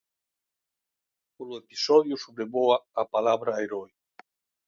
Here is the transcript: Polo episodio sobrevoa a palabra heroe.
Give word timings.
Polo 1.37 1.55
episodio 1.63 2.15
sobrevoa 2.23 2.77
a 3.01 3.03
palabra 3.15 3.57
heroe. 3.61 3.91